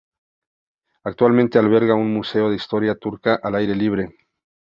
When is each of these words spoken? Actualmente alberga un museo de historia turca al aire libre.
Actualmente 1.03 1.59
alberga 1.59 1.93
un 1.93 2.11
museo 2.11 2.49
de 2.49 2.55
historia 2.55 2.95
turca 2.95 3.35
al 3.43 3.53
aire 3.53 3.75
libre. 3.75 4.09